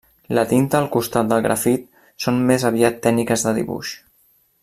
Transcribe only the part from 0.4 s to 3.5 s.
tinta al costat del grafit són més aviat tècniques